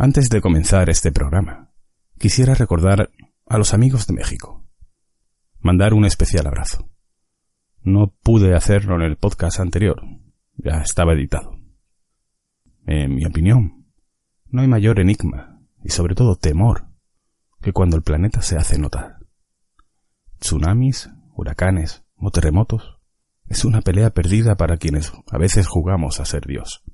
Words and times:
Antes 0.00 0.28
de 0.28 0.40
comenzar 0.40 0.88
este 0.90 1.10
programa, 1.10 1.72
quisiera 2.20 2.54
recordar 2.54 3.10
a 3.46 3.58
los 3.58 3.74
amigos 3.74 4.06
de 4.06 4.14
México. 4.14 4.64
Mandar 5.58 5.92
un 5.92 6.04
especial 6.04 6.46
abrazo. 6.46 6.88
No 7.82 8.14
pude 8.22 8.54
hacerlo 8.54 8.94
en 8.94 9.02
el 9.02 9.16
podcast 9.16 9.58
anterior, 9.58 10.00
ya 10.54 10.82
estaba 10.82 11.14
editado. 11.14 11.58
En 12.86 13.16
mi 13.16 13.26
opinión, 13.26 13.88
no 14.46 14.62
hay 14.62 14.68
mayor 14.68 15.00
enigma 15.00 15.62
y 15.82 15.90
sobre 15.90 16.14
todo 16.14 16.36
temor 16.36 16.86
que 17.60 17.72
cuando 17.72 17.96
el 17.96 18.04
planeta 18.04 18.40
se 18.40 18.56
hace 18.56 18.78
notar. 18.78 19.18
Tsunamis, 20.38 21.10
huracanes 21.34 22.04
o 22.14 22.30
terremotos 22.30 23.00
es 23.48 23.64
una 23.64 23.80
pelea 23.80 24.10
perdida 24.10 24.54
para 24.54 24.76
quienes 24.76 25.12
a 25.28 25.38
veces 25.38 25.66
jugamos 25.66 26.20
a 26.20 26.24
ser 26.24 26.46
Dios. 26.46 26.84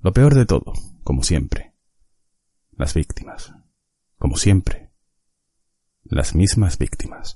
Lo 0.00 0.14
peor 0.14 0.34
de 0.34 0.46
todo, 0.46 0.72
como 1.02 1.22
siempre, 1.22 1.73
las 2.76 2.94
víctimas. 2.94 3.52
Como 4.18 4.36
siempre, 4.36 4.90
las 6.04 6.34
mismas 6.34 6.78
víctimas. 6.78 7.34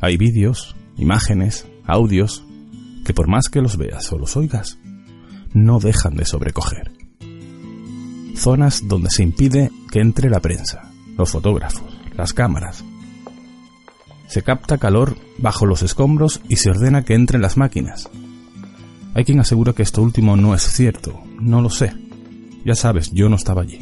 Hay 0.00 0.16
vídeos, 0.16 0.76
imágenes, 0.96 1.66
audios, 1.84 2.44
que 3.04 3.14
por 3.14 3.28
más 3.28 3.48
que 3.48 3.60
los 3.60 3.76
veas 3.76 4.12
o 4.12 4.18
los 4.18 4.36
oigas, 4.36 4.78
no 5.52 5.80
dejan 5.80 6.14
de 6.14 6.24
sobrecoger. 6.24 6.92
Zonas 8.36 8.86
donde 8.86 9.10
se 9.10 9.22
impide 9.22 9.70
que 9.90 10.00
entre 10.00 10.28
la 10.28 10.40
prensa, 10.40 10.92
los 11.16 11.30
fotógrafos, 11.30 11.98
las 12.14 12.34
cámaras. 12.34 12.84
Se 14.28 14.42
capta 14.42 14.78
calor 14.78 15.16
bajo 15.38 15.66
los 15.66 15.82
escombros 15.82 16.40
y 16.48 16.56
se 16.56 16.70
ordena 16.70 17.02
que 17.02 17.14
entren 17.14 17.42
las 17.42 17.56
máquinas. 17.56 18.10
Hay 19.16 19.24
quien 19.24 19.40
asegura 19.40 19.72
que 19.72 19.82
esto 19.82 20.02
último 20.02 20.36
no 20.36 20.54
es 20.54 20.60
cierto, 20.60 21.22
no 21.40 21.62
lo 21.62 21.70
sé. 21.70 21.90
Ya 22.66 22.74
sabes, 22.74 23.10
yo 23.14 23.30
no 23.30 23.36
estaba 23.36 23.62
allí. 23.62 23.78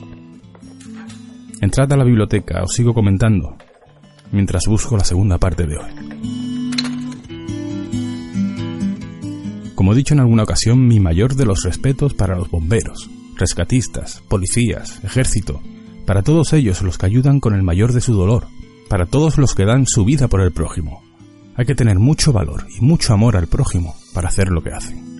Entrad 1.60 1.92
a 1.92 1.96
la 1.96 2.04
biblioteca, 2.04 2.62
os 2.62 2.72
sigo 2.72 2.94
comentando, 2.94 3.56
mientras 4.30 4.62
busco 4.68 4.96
la 4.96 5.02
segunda 5.02 5.38
parte 5.38 5.66
de 5.66 5.76
hoy. 5.76 5.90
Como 9.74 9.92
he 9.92 9.96
dicho 9.96 10.14
en 10.14 10.20
alguna 10.20 10.44
ocasión, 10.44 10.86
mi 10.86 11.00
mayor 11.00 11.34
de 11.34 11.46
los 11.46 11.64
respetos 11.64 12.14
para 12.14 12.36
los 12.36 12.48
bomberos, 12.48 13.10
rescatistas, 13.36 14.22
policías, 14.28 15.02
ejército, 15.02 15.60
para 16.06 16.22
todos 16.22 16.52
ellos 16.52 16.80
los 16.82 16.96
que 16.96 17.06
ayudan 17.06 17.40
con 17.40 17.54
el 17.54 17.64
mayor 17.64 17.92
de 17.92 18.00
su 18.00 18.14
dolor, 18.14 18.46
para 18.88 19.06
todos 19.06 19.36
los 19.38 19.56
que 19.56 19.64
dan 19.64 19.84
su 19.88 20.04
vida 20.04 20.28
por 20.28 20.42
el 20.42 20.52
prójimo. 20.52 21.02
Hay 21.56 21.66
que 21.66 21.74
tener 21.74 21.98
mucho 21.98 22.32
valor 22.32 22.68
y 22.78 22.84
mucho 22.84 23.12
amor 23.12 23.36
al 23.36 23.48
prójimo 23.48 23.96
para 24.12 24.28
hacer 24.28 24.50
lo 24.50 24.62
que 24.62 24.70
hacen. 24.70 25.13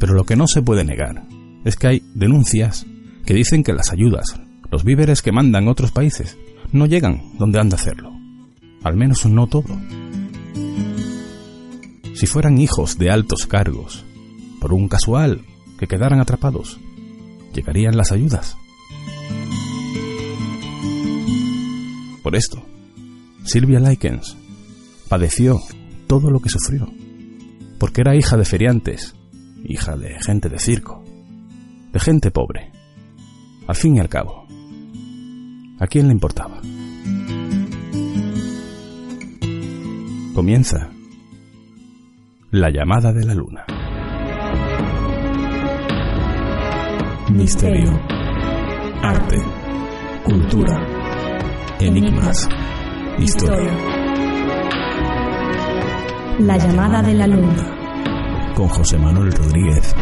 Pero 0.00 0.14
lo 0.14 0.24
que 0.24 0.34
no 0.34 0.46
se 0.48 0.62
puede 0.62 0.82
negar 0.82 1.28
es 1.64 1.76
que 1.76 1.86
hay 1.86 2.02
denuncias 2.14 2.86
que 3.26 3.34
dicen 3.34 3.62
que 3.62 3.74
las 3.74 3.92
ayudas, 3.92 4.40
los 4.72 4.82
víveres 4.82 5.20
que 5.20 5.30
mandan 5.30 5.68
otros 5.68 5.92
países, 5.92 6.38
no 6.72 6.86
llegan 6.86 7.20
donde 7.38 7.60
han 7.60 7.68
de 7.68 7.76
hacerlo. 7.76 8.10
Al 8.82 8.96
menos 8.96 9.26
no 9.26 9.46
todo. 9.46 9.78
Si 12.14 12.26
fueran 12.26 12.58
hijos 12.58 12.96
de 12.96 13.10
altos 13.10 13.46
cargos, 13.46 14.04
por 14.58 14.72
un 14.72 14.88
casual 14.88 15.42
que 15.78 15.86
quedaran 15.86 16.20
atrapados, 16.20 16.80
llegarían 17.54 17.96
las 17.96 18.10
ayudas. 18.10 18.56
Por 22.22 22.36
esto, 22.36 22.62
Silvia 23.44 23.80
Likens 23.80 24.36
padeció 25.08 25.60
todo 26.06 26.30
lo 26.30 26.40
que 26.40 26.48
sufrió, 26.48 26.88
porque 27.78 28.00
era 28.00 28.16
hija 28.16 28.36
de 28.36 28.44
feriantes, 28.44 29.14
hija 29.64 29.96
de 29.96 30.18
gente 30.20 30.48
de 30.48 30.58
circo, 30.58 31.04
de 31.92 32.00
gente 32.00 32.30
pobre. 32.30 32.72
Al 33.66 33.76
fin 33.76 33.96
y 33.96 34.00
al 34.00 34.08
cabo, 34.08 34.46
¿a 35.78 35.86
quién 35.86 36.08
le 36.08 36.12
importaba? 36.12 36.60
Comienza 40.34 40.90
la 42.50 42.70
llamada 42.70 43.12
de 43.12 43.24
la 43.24 43.34
luna. 43.34 43.64
Misterio, 47.32 47.92
arte, 49.02 49.36
cultura, 50.24 50.84
enigmas, 51.78 52.48
historia. 53.18 53.72
La 56.40 56.56
llamada 56.56 57.02
de 57.02 57.14
la 57.14 57.26
luna. 57.26 57.79
Con 58.60 58.68
José 58.68 58.98
Manuel 58.98 59.32
Rodríguez, 59.32 59.96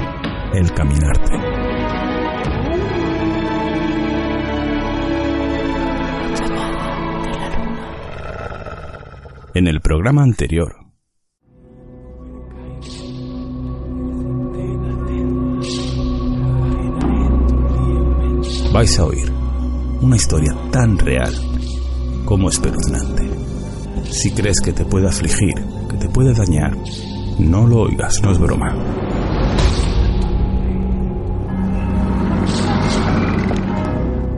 El 0.52 0.72
Caminarte. 0.72 1.32
En 9.54 9.68
el 9.68 9.80
programa 9.80 10.24
anterior, 10.24 10.74
vais 18.72 18.98
a 18.98 19.04
oír 19.04 19.32
una 20.02 20.16
historia 20.16 20.52
tan 20.72 20.98
real 20.98 21.32
como 22.24 22.48
espeluznante. 22.48 23.30
Si 24.10 24.32
crees 24.32 24.60
que 24.60 24.72
te 24.72 24.84
puede 24.84 25.06
afligir, 25.06 25.54
que 25.88 25.96
te 25.96 26.08
puede 26.08 26.34
dañar, 26.34 26.76
no 27.38 27.66
lo 27.66 27.82
oigas, 27.82 28.20
no 28.22 28.32
es 28.32 28.38
broma. 28.38 28.74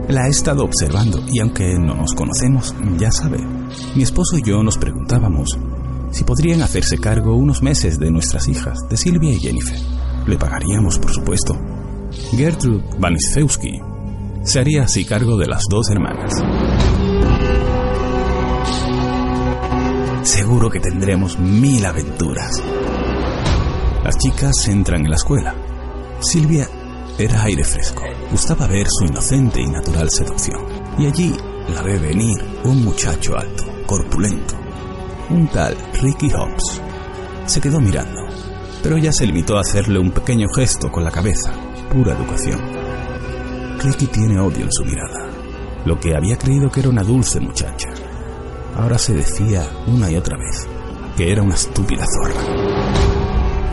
La 0.09 0.27
he 0.27 0.29
estado 0.29 0.65
observando 0.65 1.23
y 1.31 1.39
aunque 1.39 1.77
no 1.79 1.95
nos 1.95 2.13
conocemos, 2.13 2.75
ya 2.97 3.11
sabe, 3.11 3.39
mi 3.95 4.03
esposo 4.03 4.37
y 4.37 4.43
yo 4.43 4.61
nos 4.61 4.77
preguntábamos 4.77 5.57
si 6.11 6.25
podrían 6.25 6.61
hacerse 6.61 6.97
cargo 6.97 7.35
unos 7.35 7.61
meses 7.61 7.97
de 7.97 8.11
nuestras 8.11 8.47
hijas, 8.49 8.77
de 8.89 8.97
Silvia 8.97 9.31
y 9.31 9.39
Jennifer. 9.39 9.77
Le 10.27 10.37
pagaríamos, 10.37 10.99
por 10.99 11.13
supuesto. 11.13 11.57
Gertrude 12.31 12.83
Vanisewski 12.99 13.79
se 14.43 14.59
haría 14.59 14.83
así 14.83 15.05
cargo 15.05 15.37
de 15.37 15.47
las 15.47 15.63
dos 15.69 15.89
hermanas. 15.89 16.33
Seguro 20.23 20.69
que 20.69 20.79
tendremos 20.79 21.39
mil 21.39 21.85
aventuras. 21.85 22.61
Las 24.03 24.17
chicas 24.17 24.67
entran 24.67 25.01
en 25.01 25.11
la 25.11 25.15
escuela. 25.15 25.55
Silvia 26.19 26.67
era 27.19 27.43
aire 27.43 27.63
fresco. 27.63 28.03
Gustaba 28.31 28.65
ver 28.65 28.87
su 28.89 29.05
inocente 29.05 29.61
y 29.61 29.67
natural 29.67 30.09
seducción. 30.09 30.59
Y 30.97 31.05
allí 31.05 31.35
la 31.69 31.83
ve 31.83 31.99
venir 31.99 32.37
un 32.63 32.83
muchacho 32.83 33.37
alto, 33.37 33.63
corpulento, 33.85 34.55
un 35.29 35.47
tal 35.47 35.77
Ricky 36.01 36.31
Hobbs. 36.31 36.81
Se 37.45 37.61
quedó 37.61 37.79
mirando, 37.79 38.21
pero 38.81 38.97
ella 38.97 39.11
se 39.11 39.27
limitó 39.27 39.57
a 39.57 39.61
hacerle 39.61 39.99
un 39.99 40.11
pequeño 40.11 40.47
gesto 40.49 40.91
con 40.91 41.03
la 41.03 41.11
cabeza, 41.11 41.51
pura 41.91 42.13
educación. 42.13 42.59
Ricky 43.83 44.07
tiene 44.07 44.39
odio 44.39 44.65
en 44.65 44.71
su 44.71 44.83
mirada. 44.83 45.29
Lo 45.85 45.99
que 45.99 46.15
había 46.15 46.37
creído 46.37 46.71
que 46.71 46.79
era 46.79 46.89
una 46.89 47.03
dulce 47.03 47.39
muchacha, 47.39 47.89
ahora 48.75 48.97
se 48.97 49.13
decía 49.13 49.67
una 49.85 50.09
y 50.09 50.15
otra 50.15 50.37
vez 50.37 50.67
que 51.15 51.31
era 51.31 51.43
una 51.43 51.55
estúpida 51.55 52.05
zorra. 52.05 53.00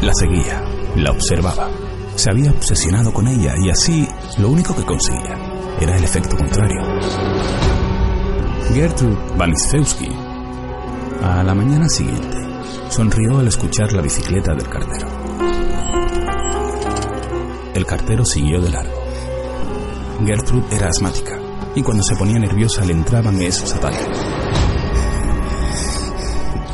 La 0.01 0.13
seguía, 0.15 0.63
la 0.95 1.11
observaba, 1.11 1.69
se 2.15 2.31
había 2.31 2.53
obsesionado 2.53 3.13
con 3.13 3.27
ella 3.27 3.55
y 3.61 3.69
así 3.69 4.09
lo 4.39 4.51
único 4.51 4.75
que 4.75 4.85
conseguía 4.85 5.37
era 5.81 5.97
el 5.97 6.05
efecto 6.05 6.37
contrario. 6.37 6.81
Gertrude 8.73 9.19
Vanisewski, 9.37 10.09
a 11.21 11.43
la 11.43 11.53
mañana 11.53 11.89
siguiente, 11.89 12.39
sonrió 12.91 13.41
al 13.41 13.49
escuchar 13.49 13.93
la 13.93 14.03
bicicleta 14.03 14.55
del 14.55 14.69
cartero. 14.69 15.09
El 17.75 17.85
cartero 17.85 18.25
siguió 18.25 18.61
de 18.61 18.71
largo. 18.71 19.03
Gertrude 20.25 20.77
era 20.77 20.89
asmática 20.89 21.41
y 21.75 21.83
cuando 21.83 22.05
se 22.05 22.15
ponía 22.15 22.39
nerviosa 22.39 22.85
le 22.85 22.93
entraban 22.93 23.41
esos 23.43 23.75
ataques. 23.75 24.28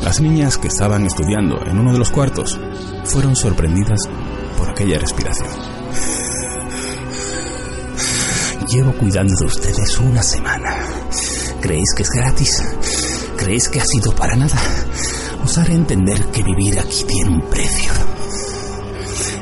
Las 0.05 0.21
niñas 0.21 0.59
que 0.59 0.67
estaban 0.67 1.03
estudiando 1.07 1.65
en 1.65 1.79
uno 1.79 1.91
de 1.91 1.97
los 1.97 2.11
cuartos 2.11 2.59
fueron 3.05 3.35
sorprendidas 3.35 4.01
por 4.55 4.69
aquella 4.69 4.99
respiración. 4.99 5.49
Llevo 8.69 8.93
cuidando 8.93 9.33
de 9.39 9.47
ustedes 9.47 9.99
una 9.99 10.21
semana. 10.21 10.77
¿Creéis 11.59 11.89
que 11.97 12.03
es 12.03 12.11
gratis? 12.11 12.63
¿Creéis 13.35 13.67
que 13.67 13.81
ha 13.81 13.85
sido 13.85 14.13
para 14.13 14.35
nada? 14.35 14.57
Os 15.43 15.57
haré 15.57 15.73
entender 15.73 16.23
que 16.25 16.43
vivir 16.43 16.79
aquí 16.79 17.03
tiene 17.05 17.31
un 17.31 17.41
precio. 17.49 17.91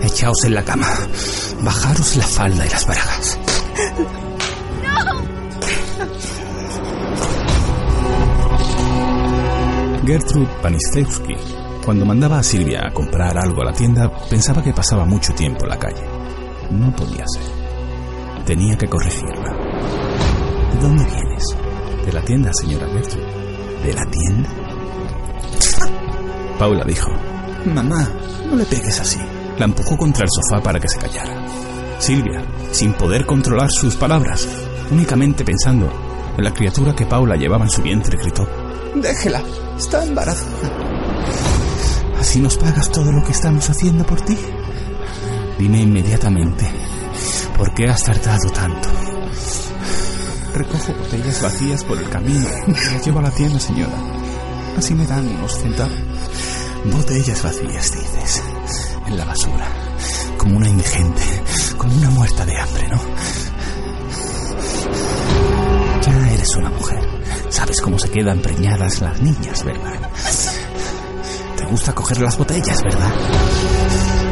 Echaos 0.01 0.45
en 0.45 0.55
la 0.55 0.63
cama, 0.63 0.87
bajaros 1.61 2.15
la 2.15 2.25
falda 2.25 2.65
y 2.65 2.69
las 2.69 2.85
bragas. 2.87 3.37
Gertrude 10.13 10.47
Panistewski 10.61 11.33
Cuando 11.83 12.05
mandaba 12.05 12.37
a 12.37 12.43
Silvia 12.43 12.85
a 12.85 12.93
comprar 12.93 13.35
algo 13.35 13.63
a 13.63 13.65
la 13.65 13.73
tienda, 13.73 14.11
pensaba 14.29 14.61
que 14.61 14.71
pasaba 14.71 15.05
mucho 15.05 15.33
tiempo 15.33 15.63
en 15.63 15.69
la 15.69 15.79
calle. 15.79 16.03
No 16.69 16.95
podía 16.95 17.25
ser. 17.25 17.41
Tenía 18.45 18.77
que 18.77 18.87
corregirla. 18.87 19.57
¿De 20.71 20.79
dónde 20.79 21.03
vienes? 21.05 21.43
De 22.05 22.13
la 22.13 22.21
tienda, 22.21 22.51
señora 22.53 22.85
Gertrude. 22.89 23.25
¿De 23.83 23.93
la 23.93 24.05
tienda? 24.05 24.49
Paula 26.59 26.83
dijo, 26.85 27.09
Mamá, 27.73 28.07
no 28.47 28.55
le 28.55 28.65
pegues 28.65 28.99
así. 28.99 29.19
La 29.57 29.65
empujó 29.65 29.97
contra 29.97 30.25
el 30.25 30.29
sofá 30.29 30.61
para 30.61 30.79
que 30.79 30.89
se 30.89 30.99
callara. 30.99 31.43
Silvia, 31.97 32.45
sin 32.71 32.93
poder 32.93 33.25
controlar 33.25 33.71
sus 33.71 33.95
palabras, 33.95 34.47
únicamente 34.91 35.43
pensando 35.43 35.91
en 36.37 36.43
la 36.43 36.53
criatura 36.53 36.95
que 36.95 37.07
Paula 37.07 37.35
llevaba 37.35 37.63
en 37.63 37.71
su 37.71 37.81
vientre, 37.81 38.15
gritó, 38.15 38.47
Déjela, 38.95 39.41
está 39.77 40.03
embarazada. 40.03 40.51
¿Así 42.19 42.39
nos 42.39 42.57
pagas 42.57 42.89
todo 42.89 43.11
lo 43.11 43.23
que 43.23 43.31
estamos 43.31 43.69
haciendo 43.69 44.05
por 44.05 44.21
ti? 44.21 44.37
Dime 45.57 45.81
inmediatamente, 45.81 46.69
¿por 47.57 47.73
qué 47.73 47.89
has 47.89 48.03
tardado 48.03 48.49
tanto? 48.49 48.89
Recojo 50.53 50.93
botellas 50.93 51.41
vacías 51.41 51.83
por 51.83 51.97
el 51.97 52.09
camino 52.09 52.47
y 52.67 52.71
las 52.71 53.05
llevo 53.05 53.19
a 53.19 53.23
la 53.23 53.31
tienda, 53.31 53.59
señora. 53.59 53.93
Así 54.77 54.93
me 54.93 55.05
dan 55.05 55.27
unos 55.27 55.59
centavos. 55.59 55.97
Botellas 56.85 57.41
vacías, 57.41 57.91
dices, 57.91 58.43
en 59.07 59.17
la 59.17 59.25
basura, 59.25 59.67
como 60.37 60.57
una 60.57 60.69
indigente, 60.69 61.21
como 61.77 61.95
una 61.95 62.09
muerta 62.09 62.45
de 62.45 62.59
hambre, 62.59 62.87
¿no? 62.89 62.99
Ya 66.01 66.33
eres 66.33 66.55
una 66.55 66.69
mujer. 66.69 67.12
Sabes 67.53 67.81
cómo 67.81 67.99
se 67.99 68.09
quedan 68.09 68.41
preñadas 68.41 68.99
las 68.99 69.21
niñas, 69.21 69.63
¿verdad? 69.63 69.99
Te 71.55 71.65
gusta 71.65 71.93
coger 71.93 72.19
las 72.19 72.35
botellas, 72.35 72.81
¿verdad? 72.81 73.11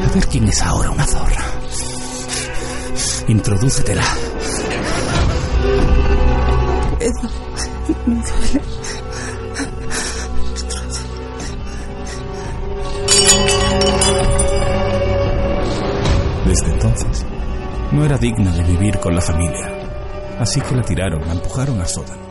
A 0.09 0.13
ver 0.13 0.27
quién 0.27 0.47
es 0.47 0.59
ahora 0.63 0.89
una 0.89 1.05
zorra. 1.05 1.45
Introdúcetela. 3.27 4.03
Desde 16.47 16.73
entonces, 16.73 17.25
no 17.91 18.03
era 18.03 18.17
digna 18.17 18.51
de 18.51 18.63
vivir 18.63 18.97
con 18.99 19.13
la 19.13 19.21
familia. 19.21 19.77
Así 20.39 20.59
que 20.59 20.75
la 20.75 20.81
tiraron, 20.81 21.21
la 21.27 21.33
empujaron 21.33 21.79
al 21.79 21.87
sótano, 21.87 22.30